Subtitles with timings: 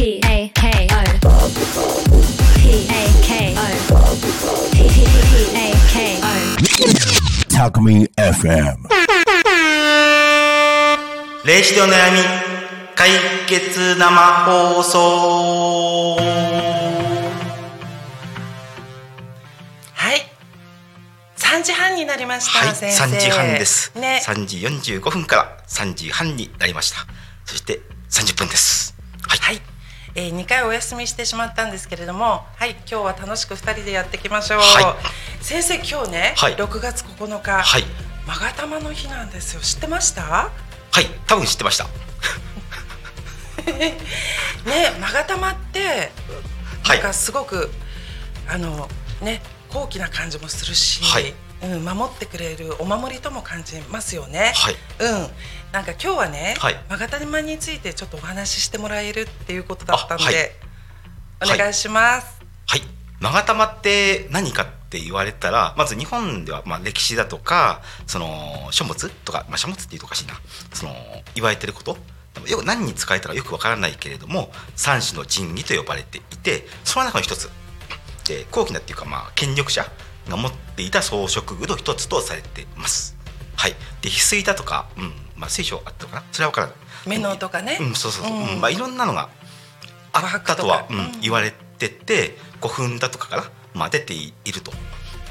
[0.00, 0.96] P A K O
[2.56, 3.60] P A K O
[4.72, 4.80] P
[5.54, 6.32] A K O
[7.50, 8.88] Talk Me FM.
[11.44, 12.20] 霊視でお悩み
[12.96, 13.10] 解
[13.46, 14.16] 決生
[14.46, 16.16] 放送
[19.92, 20.22] はい。
[21.36, 23.04] 3時半になりました、はい先生。
[23.04, 24.22] 3時半です、ね。
[24.24, 27.06] 3時45分から3時半になりました
[27.44, 28.96] そして30分です
[29.28, 29.60] はい、はい。
[30.14, 34.58] えー、2回お休みしてしまったんですけれども、はい、今日は楽しく2人でやっていきましょう。
[34.60, 34.96] は
[35.40, 37.84] 先生、今日ね、はい6月9日、はい
[38.26, 39.60] マガタマの日なんですよ。
[39.60, 40.22] 知ってました？
[40.22, 40.50] は
[41.00, 41.86] い多分知ってました
[43.70, 43.96] ね、
[45.00, 46.10] マガタマって
[46.82, 47.70] はないんかすごく、
[48.48, 48.88] あの
[49.20, 54.52] ね高貴な感じもするし、はいうん、守ってくれるお守りとも感じますよね。
[54.54, 54.74] はい。
[55.00, 55.28] うん、
[55.72, 56.76] なんか今日はね、はい。
[56.88, 60.24] マガタマについてちょっとお話ししてもらえるっていうことだったんで、
[61.40, 61.56] あはい。
[61.56, 62.40] お願いします。
[62.66, 62.82] はい。
[63.20, 70.34] 勾玉って何かって言われたらまず日本ではまあ歴史だとかその書物とか、まあ、書物っていうとおかしいな。
[70.72, 70.94] その
[71.34, 71.98] 言われてること。
[72.46, 77.50] よく何に使えたかよくわからないけれども三種の神器と呼ばれていてその中の一つ。
[78.26, 79.84] で高貴なっていうかまあ権力者
[80.30, 83.16] が持っていた装飾具の一つとされています。
[83.56, 86.24] はい、で翡翠だとか、うんまあ、水晶あったのかな？
[86.32, 86.76] それはわからない。
[87.06, 87.76] 目のとかね。
[87.80, 88.54] うん、そうそうそう、うん。
[88.54, 89.28] うんまあ、いろんなのが
[90.12, 94.72] あったとは、うん言われてて古墳だとかから、まあ、出ていると。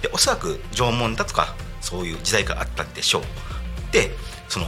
[0.01, 3.23] でおそらく縄文だとかそういう時代からあったんでしょう。
[3.91, 4.11] で
[4.47, 4.67] その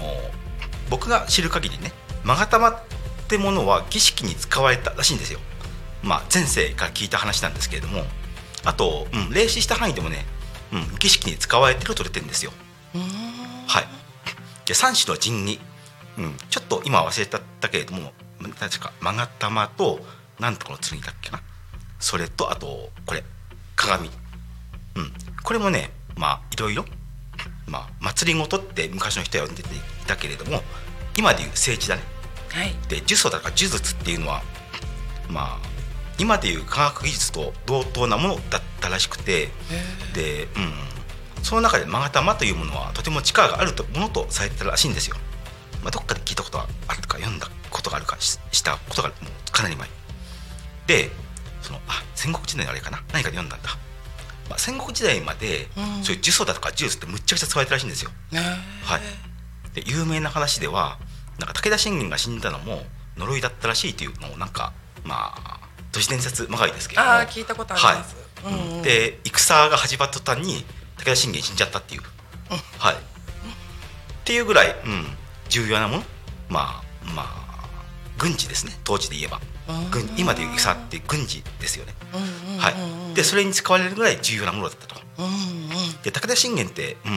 [0.89, 1.91] 僕が知る限りね
[2.23, 2.81] 勾玉っ
[3.27, 5.39] てものは儀式に使われたらしいんですよ。
[6.03, 8.03] まあ前世から聞いた話なんですけれども
[8.63, 10.25] あと、うん、霊視した範囲でもね、
[10.71, 12.51] うん、儀式に使われてると出てるんですよ。
[13.67, 13.87] はい。
[14.65, 15.59] で三種の神器、
[16.17, 18.13] うん、ちょっと今忘れちゃったけれども
[18.59, 19.99] 確か勾玉と
[20.39, 21.41] なんとかの剣だっけな。
[21.99, 23.23] それとあとこれ
[23.75, 26.85] 鏡、うん、これもねまあいろいろ、
[27.67, 30.61] まあ、祭りごとって昔の人は呼んでていたけれども
[31.17, 32.03] 今でいう聖地だね。
[32.49, 32.73] はい。
[32.89, 34.41] で呪詛だから呪術っていうのは
[35.29, 35.70] まあ
[36.21, 39.49] 今でいう科学技術と同等なものだったらしくて
[40.13, 40.43] で、
[41.37, 45.17] うん、その中で勾玉というものはとても力があるとものとされてたらしいんですよ。
[45.81, 49.15] まあ、どっかで聞いたことがあるか読んだことがあるかししたことがも
[49.47, 49.89] うかなり前。
[50.85, 51.09] で
[51.63, 53.01] そのあ戦国時代のあれかな？
[53.13, 53.69] 何かで読んだんだ、
[54.47, 56.03] まあ、戦国時代まで、うん。
[56.03, 58.11] そういう呪詛だとか呪術ってむっちゃくちゃ使われてたらしいんですよ。
[58.31, 58.39] ね
[58.83, 59.01] はい、
[59.73, 60.99] で有名な話では
[61.39, 62.83] なんか武田信玄が死んだのも
[63.17, 65.59] 呪いだったらしいというのをなんかまあ
[65.91, 67.13] 都市伝説まがいですけれども。
[67.13, 68.15] ああ聞いたことあります。
[68.43, 68.53] はい。
[68.53, 68.81] うんうん。
[68.81, 70.65] で戦が始まった途端に
[70.97, 72.01] 武田信玄死んじゃったっていう、
[72.77, 72.97] はい、っ
[74.23, 75.05] ていうぐらい、うん、
[75.49, 76.03] 重要なもの。
[76.49, 76.83] まあ
[77.15, 77.83] まあ
[78.17, 78.73] 軍事ですね。
[78.83, 79.39] 当時で言えば。
[79.89, 85.01] 軍今でいう戦って軍事ですよね、うんうんうんはい、でそれに使われるぐらい重要なものだったと。
[85.19, 85.31] うんうん。
[86.03, 87.11] で武田信玄って、うん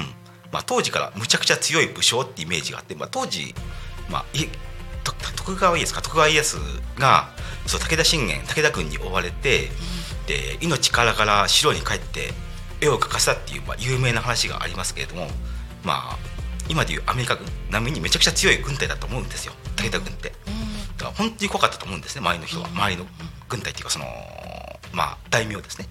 [0.53, 3.55] まあ、当時からむちゃくちゃ強い武将ってイメージがあって、まあ、当時、
[4.09, 4.25] まあ、
[5.05, 6.03] 徳川家康か。
[6.03, 6.57] 徳川家康
[6.99, 7.29] が
[7.67, 9.71] そう武田信玄武田軍に追われて、
[10.27, 12.33] で命からがら城に帰って
[12.81, 15.29] 絵を描かせたっていう、まあ、有名な話がありますけれども、
[15.85, 16.19] まあ、
[16.69, 19.53] 今でいうアメリカ軍並みにめちゃくちゃ強い軍隊だと思うんですよ。
[19.77, 20.33] 武田軍って。
[20.97, 22.69] だから本当に怖かったと思うんですね周りの人は。
[22.69, 23.07] 周りの
[23.49, 24.07] 軍隊っていうかその
[24.93, 25.89] まあ大名ですね。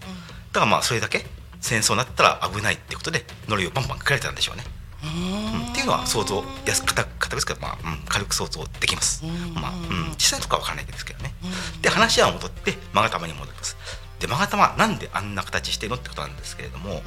[0.51, 1.25] だからまあそれだけ
[1.61, 4.63] 戦争になったら危ないってことで呪いをバンバン書かれてたんでしょうね、
[5.03, 5.71] うん。
[5.71, 9.23] っていうのは想像やす硬くですけど、まあうん、軽く想像できます、
[9.55, 11.33] まあうん、実際とかは分からないですけどね、
[11.81, 13.75] で話は戻って勾玉に戻ります。
[14.19, 17.01] で勾玉なんであんな形してるのってことなんですけれども、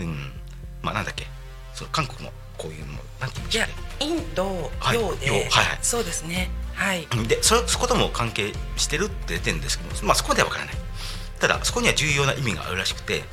[0.00, 0.32] うん。
[0.82, 1.26] まあなんだっけ。
[1.74, 5.78] その韓国のこういうのなんて言うんでしょうねインドはい洋で、洋はいはい。
[5.82, 6.50] そうですね。
[6.74, 7.08] はい。
[7.10, 7.26] うん。
[7.26, 10.74] でそそことも関係してるって出てるんですけど、まあ、そこまでは分からない。
[11.40, 13.24] ただそこには重要な意味があるらしくて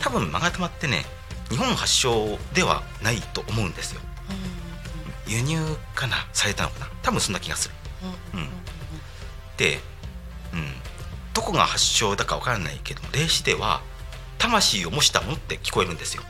[0.00, 1.04] 多分勾玉ってね
[1.52, 4.00] 日本発祥ではないと思うんですよ。
[5.26, 5.58] 輸入
[5.94, 6.86] かなされたのかな。
[7.02, 7.74] 多分そんな気がする、
[8.34, 8.48] うん、
[9.56, 9.78] で、
[10.52, 10.72] うん、
[11.34, 13.82] どこが発祥だか分からないけども霊視では
[14.38, 16.22] 魂を模したものって聞こえるんですよ。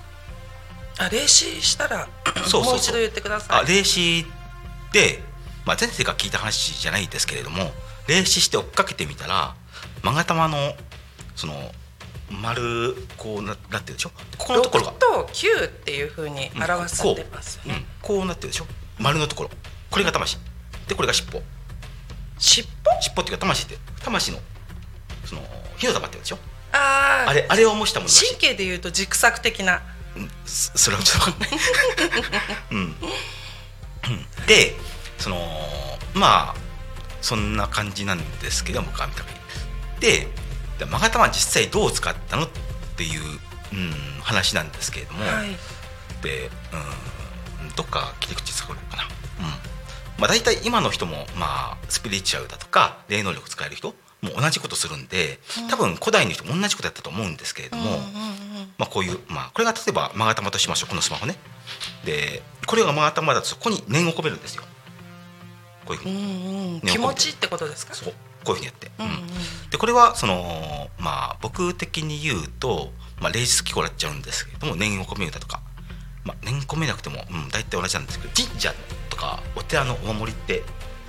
[0.98, 2.62] あ霊視したらそうそうそう。
[2.64, 3.60] もう一度言ってください。
[3.60, 4.26] あ霊視
[4.92, 5.22] で、
[5.64, 7.72] まあ、前世が聞いた話じゃないですけれども
[8.08, 9.54] 霊視して追っかけてみたら
[10.02, 10.74] 勾玉の
[11.36, 11.54] その
[12.40, 14.92] 丸こうななってるでしょここのところが。
[14.92, 18.66] 6、と9っていうふうに表されてますよね、うん、こうなってるでしょ？
[18.98, 19.50] 丸のところ。
[19.90, 20.38] これが魂。
[20.88, 21.42] でこれが尻尾。
[22.38, 23.02] 尻尾？
[23.02, 24.38] 尻尾っていうか魂って魂の
[25.24, 25.42] その
[25.76, 26.38] 火の玉って言うでしょ？
[26.72, 27.30] あー。
[27.30, 29.82] あれあれを模したもの神経でいうと軸索的な。
[30.16, 30.30] うん。
[30.46, 31.50] そそれはちょっと分かんない、
[32.70, 32.78] うん。
[32.78, 32.94] うん、
[34.46, 34.74] で
[35.18, 35.38] その
[36.14, 36.54] まあ
[37.20, 39.34] そんな感じなんですけど僕は見た限
[40.00, 40.26] り
[40.84, 42.48] でで勾玉は実際どう使ったのっ
[42.96, 43.20] ていう、
[43.72, 45.48] うん、話なんですけれども、はい。
[46.22, 46.50] で、
[47.66, 49.10] うん、どっか切り口使うのかな、うん。
[50.18, 55.38] まあ、大体今の人も、まあ、スピリチュアルだとか霊能力使える人も同じことするんで
[55.68, 57.98] 多分古代の人も同じことやったと思うんですけれども、
[58.78, 61.36] まあ、こういう、まあ、これが例えば勾玉としましょうこのスマホね。
[62.04, 64.62] でこれが勾玉だとそこに念を込めるんですよ。
[65.84, 66.80] こういうふううに、んうん。
[66.82, 67.94] 気持ちってことですか？
[67.94, 68.14] そう
[68.44, 69.22] こういうふうにやって、うん
[69.70, 72.90] でこれはそのまあ僕的に言うと、
[73.20, 75.62] まあ、霊術機構になっちゃうんですけれども念を込めるだとか、
[76.24, 78.74] まあ、念込めなくても、うん、大体同じなんですけど神社
[79.08, 80.62] とかお寺のお守りって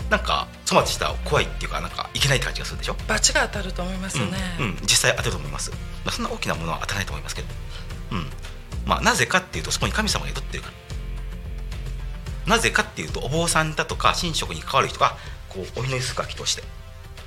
[0.10, 4.26] なんか粗末したら怖いっていうかなんかいけないって感じがするでしょ、罰が当たると思いますね、
[4.60, 5.78] うんうん、実際当てると思います、ま
[6.08, 7.48] あ、そんな大きなものは当たらないと思いますけど、
[8.12, 8.26] うん。
[8.86, 10.70] まあ、なぜかっていうとそこに神様が宿ってるか。
[12.46, 15.16] らなぜかっていうとお坊さんだとか神職に関わる人が
[15.50, 16.64] こうお祈りする楽器として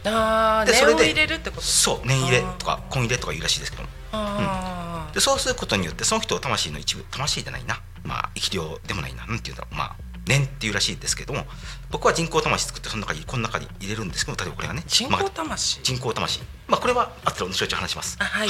[0.06, 1.62] ああでそれで念を入れるってこと？
[1.62, 3.88] そう念入れとか根入れとか言うらしいですけども。
[4.12, 7.80] あでそうすることによってその人を魂の一部魂じゃないな。
[8.04, 9.26] まあ生き量でもないな。
[9.26, 9.74] なんていうんだろう。
[9.74, 11.44] まあ念っていうらしいですけども。
[11.90, 14.82] 僕は人工魂作ってその中にこの中に入れるんですけど例えばこれがね。
[14.84, 16.40] ー人まあ工魂、人工魂。
[16.66, 18.16] まあこれは後で後々話します。
[18.20, 18.48] あはい。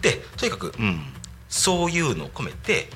[0.00, 1.00] でとにかく、うん、
[1.48, 2.88] そういうのを込めて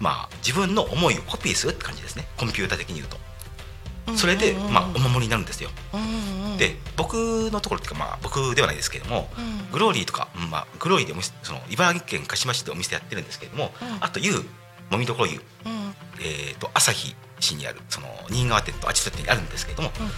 [0.00, 2.26] まあ自分の思いをコピーするって感じですね。
[2.36, 3.18] コンピューター的に言うと
[4.14, 5.70] それで、まあ、お守りになるんですよ。
[6.58, 9.70] で僕のところっていうかまあ僕ではないですけれども、うん。
[9.72, 14.04] グローリーとか、うんまあ、グローリーでその茨城県鹿島市でお店やってるんですけれども、うん。
[14.04, 14.32] あと湯
[14.90, 15.94] もみどころ湯、うん。
[16.20, 20.08] えー、と朝日市にあるその新川店とあちと店にあるんですけれども、うん。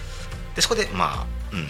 [0.54, 1.58] でそこでまあうん。
[1.58, 1.66] うん。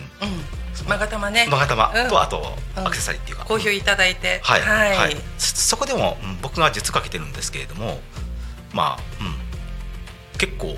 [0.89, 2.21] まがたまね勾玉と、うん。
[2.21, 2.87] あとうん。
[2.87, 4.41] アクセサリーっていうか、好評いただいて。
[4.43, 5.17] はい、はい、はい。
[5.39, 8.01] そそこでも、うん僕が術かけてるんですけれども
[8.73, 10.77] まあ、うん、結構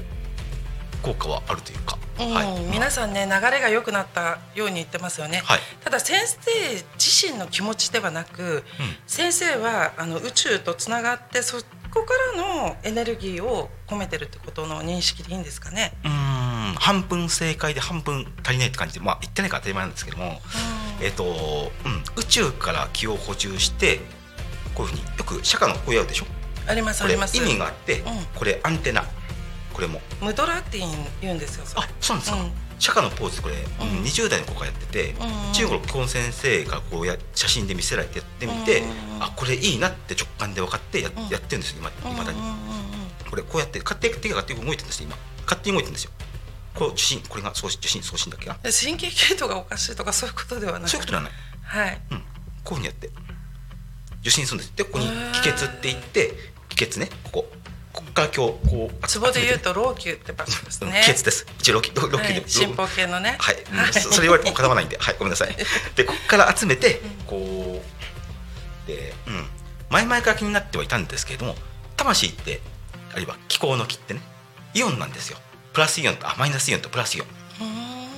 [1.00, 5.60] 効果はあるというか、うんはい、皆さんね流れが良くなったように言ってますよね、はい。
[5.82, 6.50] ただ先生
[6.98, 8.64] 自身の気持ちではなく、
[9.06, 11.58] 先生はあの宇宙とつながってそ
[11.92, 15.92] こからのエネルギーを込めてるってことの認識でいいんですかね？
[16.04, 16.74] うーん。
[16.74, 20.40] 半分正解で半分足りないって感じでまあ言ってないから当たり前なんですけども、
[21.02, 24.00] えっ、と、うん、宇宙から気を補充して
[24.74, 26.26] こういうふうによく釈迦のこうやるでしょ？
[26.68, 27.36] ありますあります。
[27.36, 28.04] 意味があって、うん。
[28.36, 29.02] これアンテナ
[29.72, 30.00] これも。
[30.20, 30.78] ムドラって
[31.20, 31.64] 言うんですよ。
[31.76, 32.52] あそうなんですか、うん。
[32.78, 33.98] 釈迦のポーズこれ、うん。
[33.98, 41.28] うん20代の子がやってて、うん中国の基本先生がこうや写真で見せられてやってみて、うんあこれいいなって直感で分かってや,、うん。
[41.28, 42.38] やってるんですよ今今だに、
[43.28, 46.10] これこうやって勝手に手が勝手に動いてるんですよ今勝手に動いてるんですよ。
[46.74, 48.54] こう受信これが送信受信送信だっけな？
[48.62, 51.32] で神経系統がおかしいとかそういうことではなくそういうことではない、
[51.62, 52.00] はい。
[52.12, 53.10] うん、こういうふうにやって。
[54.22, 54.72] 受信するんです。
[54.76, 56.34] でここに気血って言って
[56.68, 57.52] 気血ねここ
[58.20, 61.00] ここから今日こうツボで言うとと老朽って場所ですね。
[61.04, 63.36] 気血です一応ロキロロキで、はい、進歩系のね。
[63.38, 65.56] はい、うんそそれ言われてもかなわないんで、はい、ごめんなさい。
[65.96, 67.82] で、ここから集めて、こ
[68.86, 68.86] う。
[68.86, 69.46] で、うん、
[69.88, 71.56] 前々から気になってはいたんですけれども、
[71.96, 72.60] 魂って、
[73.12, 74.20] あるいは気候の気ってね、
[74.74, 75.38] イオンなんですよ。
[75.72, 77.26] プラスイオンと、あ、マイナスイオンとプラスイオン。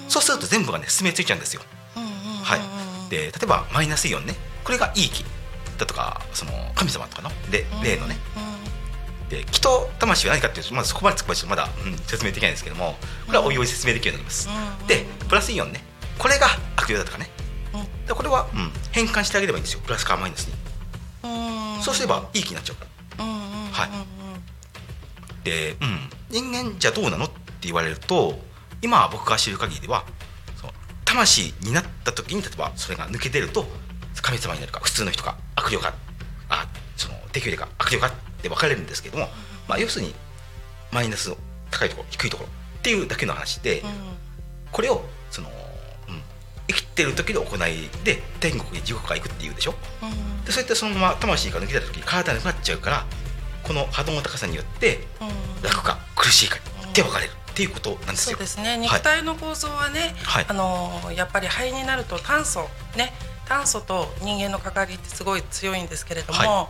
[0.08, 1.62] そうすると全部がね、進めついちゃうんですよ。
[2.42, 3.10] はい。
[3.10, 4.34] で、例えばマイナスイオンね、
[4.64, 5.24] これがいい気。
[5.78, 8.16] だとか、その神様とかの、で、例のね。
[9.32, 12.96] で、気と魂は何かっていうと、まずそこまでままだ、うん、説明できないんですけども、
[13.26, 14.48] これはおいおい説明できるようになります。
[14.48, 15.82] うんでプラスイオンね。
[16.18, 16.46] これが
[16.76, 17.30] 悪用だとかね。
[17.72, 18.06] うん。
[18.06, 19.80] でこれは、うん、変換してあげればいいんですよ。
[19.82, 20.54] プラスかマイナスに。
[21.24, 22.86] うんそうすればいい気になっちゃうか
[23.18, 23.24] ら。
[23.24, 24.12] はい。
[25.44, 28.38] で、うん、人間じゃどうなのって言われると
[28.82, 30.04] 今僕が知る限りでは
[30.56, 30.72] その
[31.04, 33.64] 魂になった時に例えばそれが抜け出ると
[34.20, 35.94] 神様になるか普通の人か悪霊か
[36.48, 36.66] あ
[36.96, 39.28] その適霊か悪霊かって分かれるんですけども、
[39.68, 40.14] まあ、要するに
[40.90, 41.36] マイナスの
[41.70, 43.84] 高いところ低いところっていうだけの話で、
[44.72, 46.20] これをその、うん、
[46.66, 49.74] 生きてる時の行いで天国に地獄が行くっていうでしょ？
[50.44, 53.06] でそういったそのまま魂が抜けた時に体がなくなっちゃうから
[53.62, 55.24] この波動の高さによってう
[55.60, 55.62] ん。
[55.62, 58.36] 楽か苦しいかって分かれるっていうことなんですよ。
[58.36, 58.70] そうですね。
[58.70, 58.78] はい。
[58.80, 60.46] 肉体の構造はね、はい。
[60.48, 63.12] あのやっぱり肺になると炭素ね
[63.52, 66.68] 炭素と人間の関わりってすごい強いんですけれども、は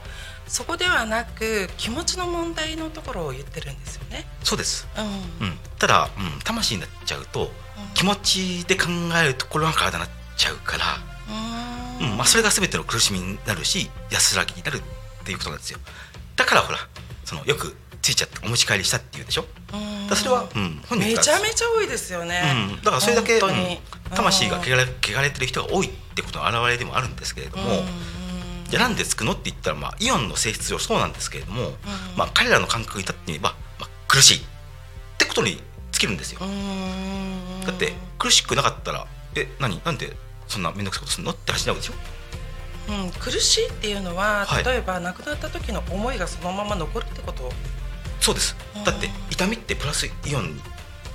[0.48, 4.26] そこではなく気持ちの問題のところを言ってるんですよね。
[4.42, 4.88] そうです、
[5.40, 5.46] うん。
[5.46, 7.52] うん、ただ、うん、魂になっちゃうと
[7.94, 8.88] 気持ちで考
[9.22, 10.84] えるところが体になっちゃうから、
[12.00, 15.78] ううんまあ、それが全ての苦しみになるし安らぎになるっていうことなんですよ。
[16.34, 16.78] だからほら
[17.24, 19.44] そのよくついちゃってお持ち帰りしたっていうでしょ。
[19.72, 20.08] うん。
[20.08, 22.42] だそれは、うん、本人めちゃめちゃ多いですよね。
[22.72, 23.78] うん、だからそれだけ、うん。
[24.16, 25.86] 魂が汚れ汚れてる人が多い。
[25.86, 27.82] ってことの表れでもあるんですけれども、
[28.68, 31.72] じゃあなんでつくのって言ったら、まあ、イオンの性質上そうなんですけれども、
[32.16, 34.40] まあ、彼らの感覚に立ってみれば、まあ、苦しいっ
[35.18, 36.40] てことにつききるんですよ
[37.64, 39.80] だって苦しくなかったらえ何？
[39.84, 40.16] なんで
[40.48, 41.94] そんな面倒くさいことするのって話になるでしょ？
[42.88, 44.64] うん、苦しいっていうのは、はい。
[44.64, 47.50] 例えば亡くなった時の思いがそのまま残るってこと？
[48.20, 48.56] そうです。
[48.76, 48.84] うん。
[48.84, 50.60] だって痛みってプラスイオン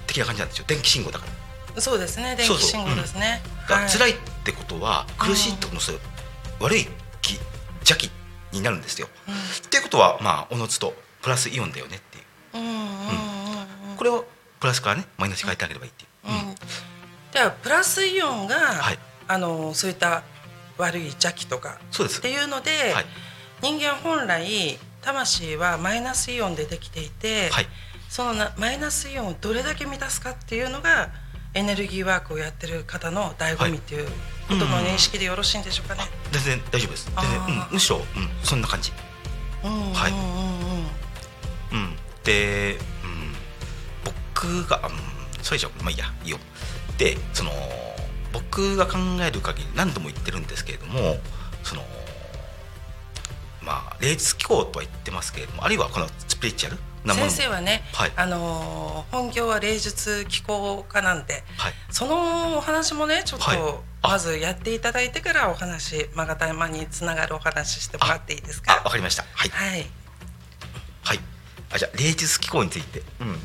[0.08, 0.66] 的な感じなんですよ。
[0.68, 1.26] 電気信号だか
[1.76, 1.82] ら。
[1.82, 2.38] そうですね。
[2.38, 3.42] 電気信号ですね。
[3.68, 4.12] だから辛い。
[4.12, 5.98] いってことは苦しいってことのそれ
[6.60, 6.88] 悪い
[7.22, 7.36] 気
[7.82, 8.10] 邪気
[8.54, 9.08] になるんですよ。
[9.66, 12.24] っていうことはまあおのずとプラスイオンだよねっていう。
[12.54, 13.92] うんうんうんうん。
[13.92, 13.98] うん。
[13.98, 14.26] これを
[14.60, 16.50] プラスからねマイナスに変えてあげればいいっていう、うん。
[16.50, 16.56] うん。
[17.34, 19.00] ではプラスイオンが、はい。
[19.28, 20.24] あのそういった
[20.78, 22.20] 悪い邪気とかそうです。
[22.20, 23.06] っていうので、はい。
[23.62, 27.68] 人間本来魂はマイナスイオンでできていて、はい。
[28.08, 31.10] そのなマイナスイオンをどれだけ満たすかっていうのが
[31.54, 34.08] エネルギーワークをやってる方の醍醐味っていう
[34.48, 36.04] ことの認識でよろしいんでしょうかね。
[36.32, 37.12] 全然大丈夫です。
[37.16, 38.04] 全然、うん、むしろ、うん、
[38.44, 38.92] そんな感じ、
[39.64, 39.94] うん。
[39.94, 40.12] はい
[41.74, 41.96] うん。
[42.24, 43.36] で、うん、
[44.06, 46.06] 僕が、うん、それ以上まあいいや。
[46.24, 46.38] いいよ
[46.98, 47.52] でその
[48.34, 51.18] 僕が考える限り何度も言ってるんですけれども
[51.64, 51.84] その
[53.62, 57.26] まあ霊術機構とは言ってますけれどもあるいはこのスピリチュアルなもの。
[57.28, 58.12] も先生はね、はい。
[58.16, 61.74] あのー本業は霊術機構家なんではい。
[61.90, 63.58] そのお話もねちょっはい。
[63.58, 68.80] とあまずやっていただいてからお話まがたまにつながるお話してもらっていいですか？
[68.80, 69.24] あわかりました。
[69.34, 69.50] はい。
[69.50, 69.86] はい。
[71.04, 71.20] はい。
[71.72, 73.36] あじゃあ霊術機構について、うん、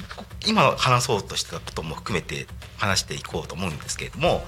[0.46, 4.44] 今話そうとしてたことも含めて話していこうと思うんですけれども、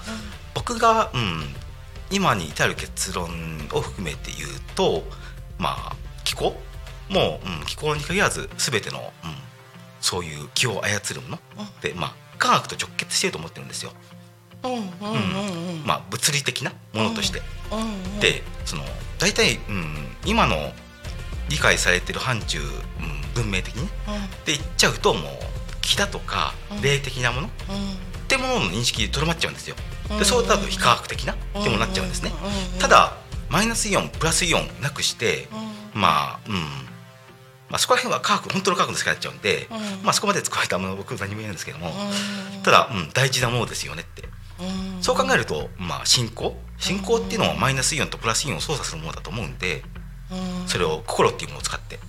[0.54, 1.42] 僕が、うん、
[2.10, 3.28] 今に至る結論
[3.72, 5.02] を含めて言うと
[5.58, 6.56] まあ気候？
[7.10, 9.34] もう、うん、気候に限らず全ての、うん、
[10.00, 11.38] そういう気を操るもの
[11.82, 14.13] で、まあ、科学と直結していると思ってるんですよ、うんうんうんうん
[15.84, 17.42] まあ、物理的なものとして。
[18.20, 18.82] でその
[19.18, 19.94] 大体、うん、
[20.24, 20.72] 今の
[21.48, 23.88] 理解されてる範疇、うん、文明的にね。
[24.44, 25.22] で言っちゃうともう
[25.82, 26.82] 気だとかうん。
[26.82, 27.50] 霊的なもの、っ
[28.28, 29.76] てものの認識でとどまっちゃうんですよ。
[30.10, 30.18] うん。
[30.18, 31.34] でそうなると非科学的な？
[31.34, 32.32] ってもなっちゃうんですね。
[32.78, 33.16] ただ
[33.50, 35.48] マイナスイオンプラスイオンなくして
[35.94, 36.00] うん。
[36.00, 36.54] まあうん。
[36.54, 40.04] まあそこら辺は科学本当の科学の世界になっちゃうんでうん。
[40.04, 41.88] まあそこまで使われたものは僕何も言えないんですけども。
[41.88, 42.62] うん。
[42.62, 44.22] ただうん大事なものですよねって。
[44.22, 44.30] うん
[45.00, 46.56] そう考えるとまあ信仰？
[46.78, 49.82] 信仰っていうのはマイナスイオンとプラスイオンを操作するものだと思うんで
[50.30, 50.68] うん。
[50.68, 51.96] それを心っていうものを使って。
[51.96, 52.00] うん。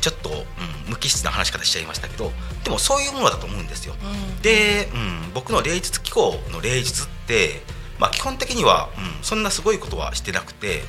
[0.00, 2.30] ちょっと、うん、無機質な話し方しちゃいましたけど
[2.62, 3.94] でもそういうものだと思うんですよ。
[3.94, 4.42] うん。
[4.42, 7.62] で、うん、僕の霊術機構の霊術って、
[7.98, 10.82] まあ、基本的には、うん、そんなすごいことはしてなくて、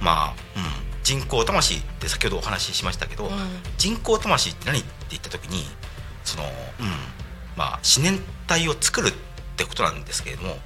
[0.00, 0.62] まあうん、
[1.02, 3.30] 人工魂って先ほどお話ししましたけど、うん。
[3.76, 5.64] 人工魂って何って言った時に
[6.24, 6.50] その、うん
[7.56, 9.12] まあ、思念体を作るっ
[9.56, 10.56] てことなんですけれども、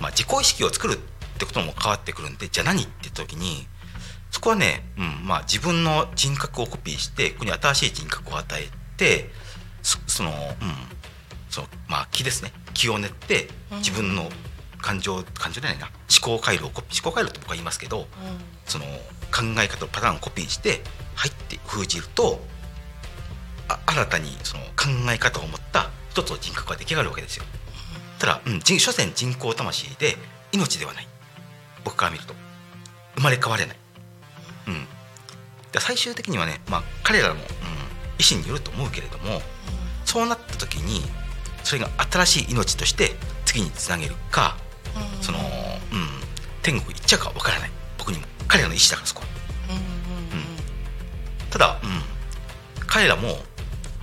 [0.00, 0.96] まあ、自己意識を作るっ
[1.38, 3.66] てことも変わってくるんでじゃあ何って時に
[4.30, 9.30] そこはね、うんまあ、自分の人格をコピーしてここに新しい人格を与えて
[9.82, 10.36] そその、うん、
[11.48, 12.52] そのまあ気ですね。
[12.74, 13.78] 気を練ってうん。
[13.78, 14.28] 自分の
[14.80, 15.86] 感情感情じゃないな。
[15.86, 18.06] 思考回路をコピー思考回路って僕は言いますけど
[18.66, 18.84] その
[19.30, 20.80] 考え方のパターンをコピーして
[21.14, 22.40] 入って封じると
[23.68, 27.44] あ新たにその考え方を持った一つの人格が出来上がるわけですよ。
[28.18, 30.16] ただ、うん、人所詮人工魂で
[30.50, 31.06] 命ではない。
[31.84, 32.34] 僕から見ると。
[33.14, 33.76] 生まれ変われない。
[34.66, 34.84] うん、
[35.70, 37.44] で最終的にはね、まあ、彼らの、うん、意
[38.28, 39.40] 思によると思うけれども
[40.04, 41.00] そうなった時に
[41.64, 43.12] それが新しい命として
[43.46, 44.58] 次につなげるか
[45.22, 45.44] その、うん、
[46.62, 47.70] 天国行っちゃうかわからない。
[47.96, 48.24] 僕にも。
[48.48, 49.28] 彼らの意思だからそこは。
[51.50, 53.38] ただ、うん、彼らも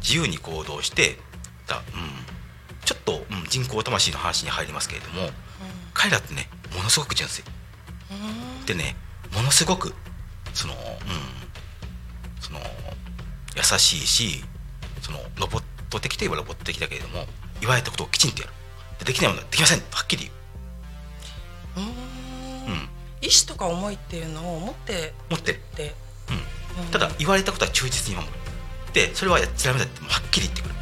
[0.02, 1.18] 自由に行動して
[1.68, 1.84] だ、うん、
[2.86, 5.30] ちょっと、うん、人工魂の話に入りますけれども
[5.94, 7.44] 彼らってねものすごく純粋。
[8.66, 8.96] でね
[9.34, 9.94] ものすごく
[10.54, 10.80] そのうん
[12.42, 12.60] その
[13.56, 14.44] 優しいし
[15.02, 17.26] そのロボット的といえばロボット的だけれども
[17.62, 18.54] 言われたことをきちんとやる。
[19.00, 19.82] でできないものはできません。
[19.82, 20.32] とはっきり
[21.76, 21.92] 言う、う
[22.72, 22.90] ん、
[23.22, 25.60] 意志とか思いっていうのを持って持って
[26.78, 28.34] うん、ただ言われたことは忠実に守る。
[28.94, 30.76] でそれはやっちゃダメだってはっきり言ってくる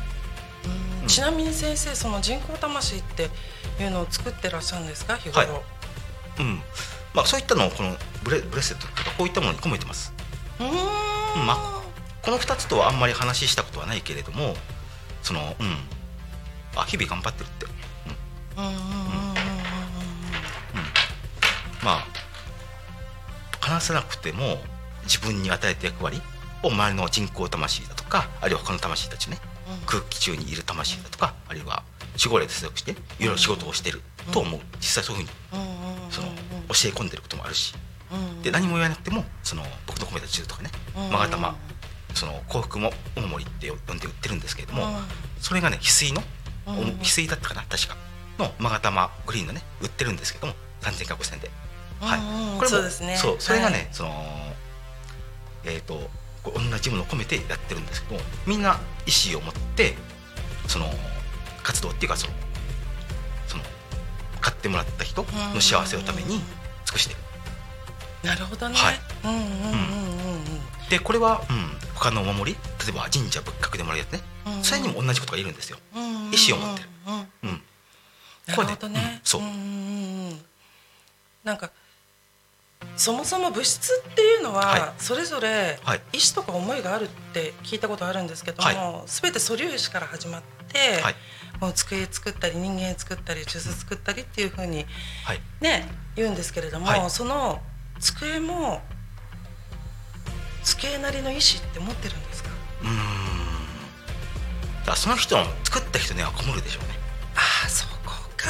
[1.04, 1.08] うん。
[1.08, 3.30] ちなみに先生その人工魂って
[3.80, 5.18] いうのを作ってらっしゃるんですか？
[5.18, 5.50] 日頃、はい。
[6.40, 6.62] うん。
[7.14, 10.14] まあそういったのをこのブレブレスレットとかこういったものに込めてます。
[10.60, 10.70] うーん。
[10.72, 10.74] う
[11.44, 11.84] んま
[12.24, 14.56] この2つとはあんまり話したことはないけれども
[15.22, 15.78] そのうん。
[16.76, 17.68] あ日々頑張ってるって、
[18.58, 18.86] うん、うんうんうんうん
[21.84, 22.08] まあ
[23.60, 24.58] 話さなくても
[25.04, 26.20] 自分に与えた役割
[26.64, 29.53] を周りの人工魂だとかあるいは他の魂たちねうん
[29.86, 31.84] 空気中にいる魂だとかあるいは
[32.18, 34.02] 守護霊で接続していろいろ仕事をしてる
[34.32, 34.60] と思う。
[34.80, 37.74] 実際そういうふうにその教え込んでることもあるし。
[37.76, 41.56] うんで何も言わなくてもその僕の込めた銃とかねうん勾玉
[42.14, 44.94] その幸福もお守りって呼んで売ってるんですけれども、うん
[45.40, 46.22] それがね翡翠の、
[46.66, 47.98] 翡翠だったかな確か
[48.40, 51.52] の勾玉グリーンのね売ってるんですけども3000か5000で、
[52.00, 52.20] はい。
[52.58, 53.18] これもそうですね。
[53.18, 53.88] そうそれがね、はい。
[53.92, 54.12] その
[55.66, 56.10] えっ、と
[56.44, 59.96] こう同じものを込めてやってるんですけどもみんな意思を持って
[60.68, 60.86] その
[61.64, 62.34] 活動っていうかその
[63.48, 63.64] その
[64.42, 66.42] 買ってもらった人の幸せのために尽
[66.94, 67.20] くしてる。
[68.24, 69.00] なるほどね、はい。
[69.26, 70.44] うんうんうんうん
[70.90, 76.90] でこれは、うん、他のお守り例えば神社仏閣でもらうやつね、うんそれにも同じことがいるんですよ、うんうんうん意思を持ってる。
[77.44, 77.50] うん。
[77.50, 77.62] うん、
[78.48, 79.00] なるほどね。
[79.16, 79.20] うん。
[79.24, 79.42] そう。
[79.42, 80.46] んんうんうん。
[81.44, 81.72] なんか
[82.96, 86.02] そもそも物質っていうのははそれぞれはい。
[86.14, 91.16] 意志とか思いがあるって聞いたことあるんですけどはも、全て素粒子から始まって、はい。
[91.60, 94.86] もう机作ったり人間作ったり数珠作ったりっていうふうに
[95.26, 95.42] はい。
[95.62, 97.10] ね言うんですけれども、はい。
[97.10, 97.62] その
[98.00, 98.82] 机も
[100.64, 102.50] 机なりの意志って持ってるんですか？
[102.82, 102.90] うー
[104.82, 104.86] ん。
[104.86, 106.90] だその人の作った人にはこもるでしょうね。
[107.36, 107.94] ああそこ
[108.38, 108.50] か、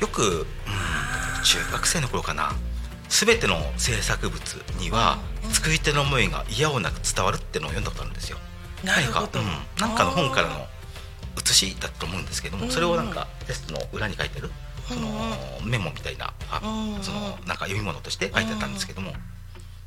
[0.00, 0.46] よく、うん、
[1.42, 2.52] 中学生の頃かな
[3.14, 4.40] 全ての制作物
[4.80, 5.50] にはうん。
[5.52, 8.38] 作り手の思いが嫌をなく伝わるってのを読んだことあるんですよ。
[8.82, 10.66] なるほど、何か,、うん、なんかの本からの
[11.36, 14.50] 写しだと思うんですけどもうんそれをなんかテストの裏に書いてる
[14.88, 15.08] その
[15.62, 16.34] うメモみたいな
[17.02, 19.12] そのなんか読み物として書いてあったんですけども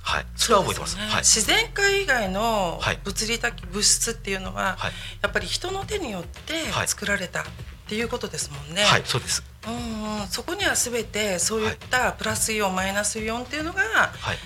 [0.07, 0.25] はい。
[0.37, 0.93] それは覚えてます。
[0.93, 1.11] すよね。
[1.11, 1.23] はい。
[1.25, 2.99] 自然界以外のはい。
[3.03, 4.91] 物理的物質っていうのは、はい。
[5.21, 6.87] やっぱり人の手によってはい。
[6.87, 7.43] 作られたっ
[7.89, 8.83] ていうことですもんね。
[8.83, 9.01] はい。
[9.03, 14.37] そうですうんうん、そこには全てそういったプラスイオン、マイナスイオンっていうのがはい。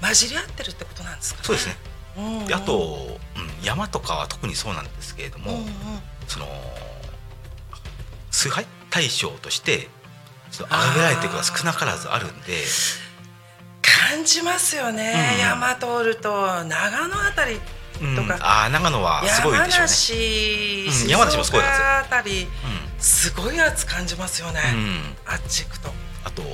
[0.00, 1.44] 混じり合ってるってことなんですかね。
[1.46, 1.76] そうですね。
[2.16, 2.46] うんうん。
[2.46, 5.66] であと、うん、山とかは特にそうなんですけれども、うんうん。
[6.26, 6.46] その
[8.30, 9.88] 崇拝対象として
[10.50, 12.64] その崇められていることが少なからずあるんで。
[13.82, 17.60] 感じますよね、うん山通ると長野あたり
[18.00, 18.16] うん。
[18.16, 19.82] とか、ああ長野はすごい山でしょうね。
[19.82, 22.48] 梨、うん静山梨もすごい岡はあたり
[23.00, 24.60] すごい圧感じますよね、
[25.26, 25.90] あっち行くと。
[26.24, 26.48] あと、うん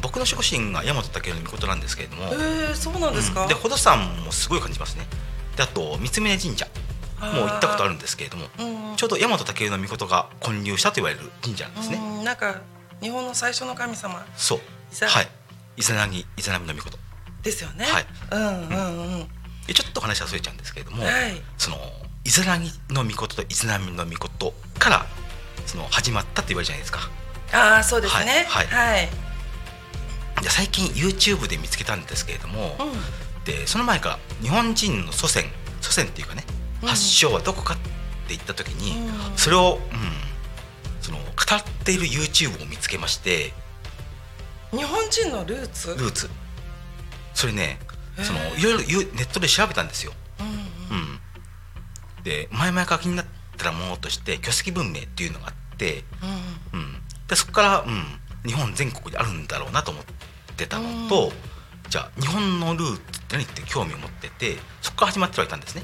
[0.00, 3.42] 僕の守護神が大和武尊のことなんですけれども、えー、そうなんですか？
[3.42, 3.48] うん。
[3.48, 5.06] で宝登山もすごい感じますね。
[5.56, 6.66] であと三峯神社。
[7.20, 8.46] も行ったことあるんですけれども。
[8.58, 8.96] うんうん。
[8.96, 11.96] ちょうど大和武尊の御が建立したと言われる神社なんですね。
[11.96, 12.60] うんなんか
[13.00, 14.26] 日本の最初の神様。
[14.36, 14.60] そう。
[15.06, 15.28] はい。
[15.76, 16.80] イザナギイザナミの御
[17.42, 17.84] ですよね。
[17.84, 18.06] はい。
[18.32, 19.28] うんうんうん。
[19.68, 21.40] でちょっと話はそれちゃうんですけれども、はい。
[21.56, 21.76] その
[22.24, 24.12] イザナギの御とイザナミの御
[24.78, 25.06] から
[25.66, 27.10] その始まったって言われるじゃないですか。
[27.52, 28.46] ああそうですね。
[28.48, 29.08] はいはい。
[30.42, 35.46] で最近 YouTube で見つけたんですけれども、うんでその前から日本人の祖先
[35.80, 36.44] 祖先っていうかね、
[36.82, 37.82] うん発祥はどこかって
[38.28, 40.00] 言った時に、うんそれを、うん、
[41.00, 43.52] その語っている YouTube を見つけまして
[44.70, 45.90] 日本人のルーツ？
[45.90, 46.30] ルーツ
[47.34, 47.78] それね
[48.22, 50.12] そのいろいろゆネットで調べたんですよ。
[50.40, 51.18] うんうんうん、
[52.24, 56.04] で前々から気になってたものとして巨石文明っていうのがあって、
[56.72, 56.96] うん、
[57.28, 58.04] でそこから、うん、
[58.44, 60.04] 日本全国にあるんだろうなと思っ
[60.56, 61.32] てたのと、
[61.88, 65.82] じゃあ日本のルーツって何って興味を持っててそこから始まってはいたんですね。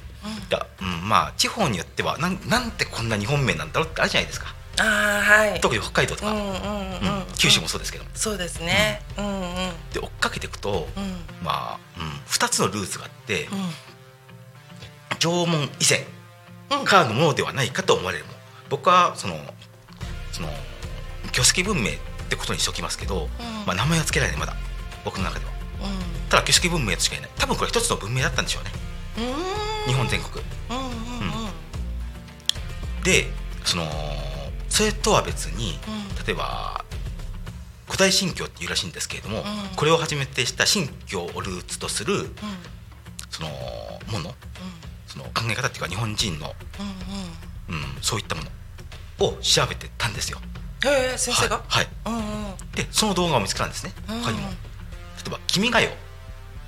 [0.81, 0.89] うん。
[0.89, 4.55] うん、まあ地方によってはなんなんてこんな日本名なんだろうってあるじゃないですか。
[4.81, 5.61] ああはい。
[5.61, 6.59] 特に北海道とか、うんうんうんうん。
[6.59, 7.25] うん。
[7.37, 8.05] 九州もそうですけど。
[8.15, 9.03] そうですね。
[9.17, 9.27] うん。
[9.27, 9.45] うんうん。
[9.93, 10.89] で追っかけていくと、
[11.43, 13.49] まあ、うん、2つのルーツがあって、
[15.19, 16.18] 縄文以前うん
[16.85, 18.39] からのものではないかと思われるもの
[18.71, 19.37] 僕はその
[20.33, 20.49] その
[21.33, 21.95] 巨石文明っ
[22.29, 23.29] てことにしておきますけど、
[23.67, 24.55] まあ、名前は付けられないまだ。
[25.05, 25.53] 僕の中では。
[25.53, 26.29] うん。
[26.29, 27.31] ただ巨石文明としかいない。
[27.39, 28.71] 多分これ一つの文明だったんでしょうね。
[29.87, 29.93] うん。
[29.93, 30.45] 日本全国。
[33.05, 33.27] で
[33.65, 33.85] その
[34.69, 36.27] それとは別に、うん。
[36.27, 36.85] 例えば
[37.87, 39.45] 古代神教っていうらしいんですけれども、ん。
[39.77, 42.35] これを初めてした神教をルーツとするうん。
[43.31, 43.49] その
[44.11, 44.35] もの
[45.09, 46.55] その考え方っていうか日本人の、
[47.69, 47.83] うんうん。
[47.83, 48.43] うん、そういったも
[49.19, 50.39] のを調べてたんですよ。
[50.85, 51.61] へえ先生が？
[51.67, 52.45] はい、うんうん。
[52.45, 54.49] はいでその動画を見つけたんですね、うん他にも。
[54.49, 54.55] 例
[55.27, 55.91] えば「君が代」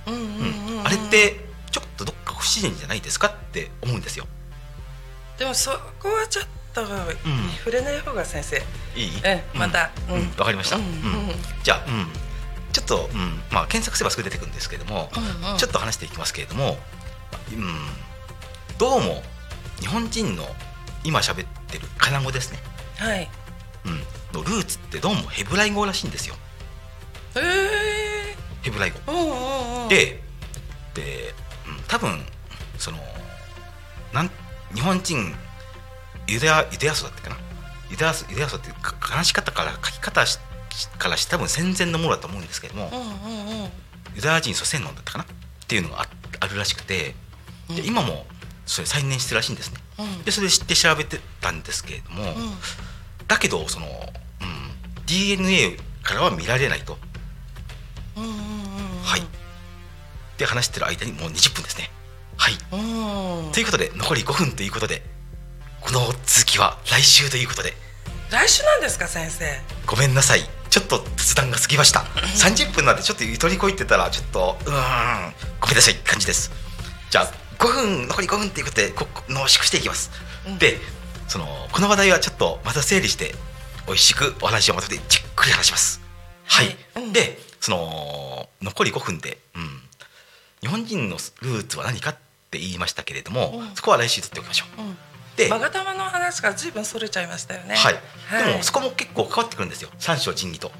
[0.09, 0.25] うんうんう
[0.73, 0.87] んうん。
[0.87, 4.27] あれってちょっとどっか不自然じゃないですかって思うんですよ。
[5.39, 8.57] でもそこはちょっと触れない方が先生。
[8.97, 9.21] いい？
[9.23, 10.15] えまたうん。
[10.15, 10.23] うん。
[10.23, 10.29] うん。
[10.37, 11.35] わかりました、うんうんうん。
[11.63, 12.07] じゃあ、うん、
[12.73, 13.41] ちょっと、うん。
[13.51, 15.59] まあ、検索すればすぐ出てくるんですけれども、うんうん。
[15.59, 16.77] ちょっと話していきますけれども、
[17.53, 17.77] うん、
[18.81, 19.21] どうも
[19.79, 20.45] 日本人の
[21.05, 22.59] 今喋ってるカナ語ですね、
[22.97, 23.29] はい。
[23.85, 26.35] うん、のルーツってどうもヘブライ語らしいんですよ
[27.37, 28.37] へえ。
[28.63, 28.97] ヘブライ語。
[29.91, 30.23] で
[30.95, 31.35] で、
[31.69, 32.25] うん、多分
[32.79, 32.97] その
[34.15, 34.31] なん
[34.75, 35.35] 日本人
[36.27, 37.37] ユダヤユダヤ層だったかな
[37.91, 40.39] ユダヤ層ユダヤ層って話し方から書き方し
[40.97, 42.91] からして多分戦前のものだと思うんですけれども。
[44.17, 45.27] ユダヤ人祖先論だったかなっ
[45.69, 46.09] ていうのがあ
[46.41, 47.15] あるらしくて
[47.69, 48.25] で今も
[48.71, 52.35] それ再燃してるらしいんですね、うんでそれで知って調べてたんですけれども、うん。
[53.27, 56.97] だけどその、うん、DNA からは見られないと、
[58.17, 58.37] うんうんうん
[59.03, 59.21] はい。
[59.21, 59.25] っ
[60.37, 61.91] て話してる間にもう20分ですね。
[62.37, 62.53] はい。
[62.53, 65.03] うんということで残り5分ということで
[65.81, 67.75] この続きは来週ということで。
[68.31, 69.45] 来週なんですか先生。
[69.85, 70.49] ごめんなさい。
[70.71, 72.01] ちょっと雑談が過ぎました。
[72.01, 75.35] 30分なんでちょっとゆとりこいってたらちょっとうーん。
[75.61, 76.53] ごめんなさい感じです。
[77.11, 80.11] じゃあ5分残り5分っていうことでここ濃縮していきます、
[80.49, 80.59] うん。
[80.59, 80.79] で
[81.29, 83.35] そのこの話題はちょっとまた整理して
[83.87, 86.01] 美味しくお話をまとめてじっくり話します。
[86.45, 87.13] はい、はいうん。
[87.13, 89.83] でその残り5分で、うん、
[90.63, 92.17] 日本人のルーツは何かっ
[92.51, 93.77] て言いましたけれども、うん。
[93.77, 94.83] そこは来週取っておきましょう。
[94.83, 94.97] うん。
[95.37, 97.75] でマガタマの話からずいぶんそれちゃいましたよね。
[97.75, 97.95] はい、
[98.29, 98.53] はい。
[98.53, 99.91] でもそこも結構関わってくるんですよ。
[99.99, 100.73] 三章神器と。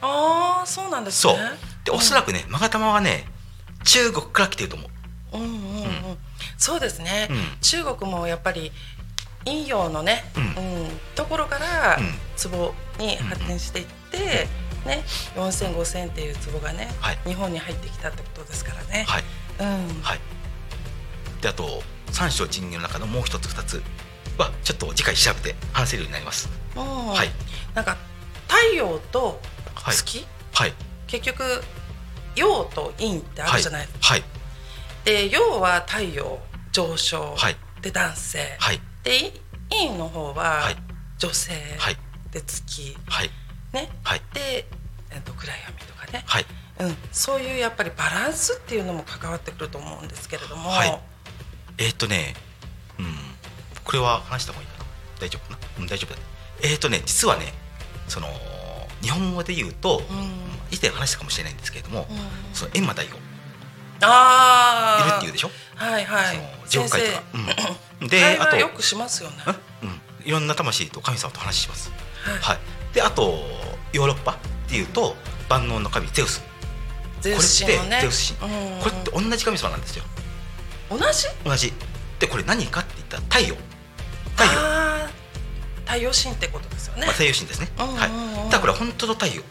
[0.00, 1.36] ああそうなんですそう。
[1.36, 1.50] ね
[1.84, 3.24] でおそらくね勾玉はね
[3.84, 4.90] 中国から来てると思う
[5.32, 6.18] うんうんうん、
[6.56, 7.36] そうですね、うん。
[7.60, 8.72] 中国もやっぱり
[9.44, 12.50] 陰陽のね、ううんところからうん。
[12.50, 14.46] 壺に発展していって、
[14.86, 15.02] ね、
[15.34, 17.18] 4000、5000っていう壺がね、はい。
[17.24, 19.04] 日本に入ってきたってことですからね。
[19.08, 19.24] はい。
[19.60, 20.02] うん。
[20.02, 20.20] はい。
[21.40, 23.82] であと三章神器の中のもう一つ二つ
[24.38, 26.48] はちょっと次回調べて話せるようになります。
[26.76, 27.06] うん。
[27.08, 27.28] はい。
[27.74, 27.96] なんか
[28.46, 29.40] 太陽と
[29.74, 29.96] はい。
[29.96, 30.72] 月、はい。
[31.06, 31.62] 結局
[32.34, 34.22] 陽と陰ってあるじゃない、はい
[35.08, 36.38] で陽は太陽
[36.70, 37.56] 上昇、はい。
[37.80, 38.80] で男性、はい。
[39.02, 39.32] で
[39.70, 40.76] 陰の方ははい。
[41.16, 41.96] 女性、はい。
[42.30, 42.94] で月。
[43.06, 43.30] はい。
[43.72, 43.88] ね。
[44.02, 44.22] はい。
[44.34, 44.66] で、
[45.10, 46.46] えっと暗闇とかね、はい。
[46.80, 51.00] うん、そういうやっぱりバランスっていうのも関わってくると思うんですけれども、はい。
[51.78, 52.34] えーっとね
[52.98, 53.06] うん。
[53.84, 54.84] これは話した方がいいかな。
[55.20, 55.58] 大丈夫かな？
[55.78, 56.20] うん大丈夫だ。
[56.60, 57.54] えーっとね実はね
[58.08, 58.26] その
[59.00, 62.16] 日本語で言うと、うん以前話したかもしれないんですけれども、うん。
[62.52, 63.08] その閻魔大王
[63.98, 65.50] いるああっていうでしょ？
[65.74, 67.22] はいはいその上界とか、
[68.00, 69.36] うん、 で会あと話よくしますよね。
[69.82, 71.90] うん、いろんな魂と神様と話します。
[72.24, 72.58] はいはい。
[72.94, 73.38] であと
[73.92, 74.36] ヨーロッパっ
[74.68, 75.14] ていうと
[75.48, 76.42] 万能の神ゼウス。
[77.20, 78.00] ゼウスこれって。
[78.02, 78.52] ゼウス神。
[78.52, 80.04] うんこれって同じ神様なんですよ。
[80.90, 81.04] 同じ？
[81.44, 81.72] 同じ。
[82.18, 83.56] でこれ何かって言ったら太陽。
[84.36, 84.50] 太陽。
[85.86, 87.12] 太陽神ってことですよねまあ、。
[87.12, 87.68] 太陽神ですね。
[87.76, 88.50] はい。
[88.50, 89.42] だからこれは本当の太陽。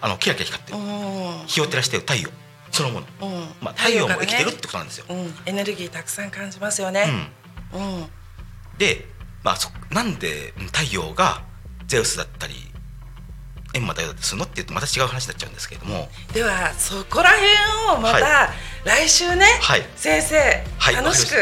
[0.00, 0.82] あのキラキラ光ってうる。
[0.82, 2.28] ん日を照らしてる太陽
[2.72, 3.06] そのもの。
[3.20, 5.06] うんまあ太陽も生きてるっ太てことなんですよ。
[5.46, 7.06] エネルギーたくさん感じますよね。
[7.72, 7.80] うん。
[7.80, 8.10] うん。
[8.78, 9.06] で、
[9.44, 11.42] まあそなんでうん太陽が
[11.86, 12.54] ゼウスだったり
[13.72, 16.08] 閻魔大王だったりするのって言うとまた違う話になっちゃうんですけれども。
[16.32, 18.48] ではそこら辺をまた、は
[18.84, 20.94] 来週ね、はい先生、はい。
[20.94, 21.36] 楽しく。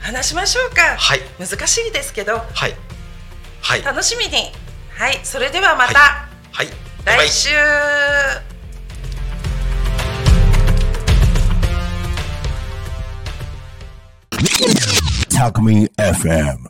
[0.00, 0.96] 話しましょうか。
[0.96, 2.74] はい難しいですけどはい。
[3.62, 3.82] はい。
[3.82, 4.52] 楽しみに。
[4.96, 6.66] はい、それではまた、はい。
[7.04, 8.49] バイバイ来週。
[15.30, 16.58] Talk Me FM.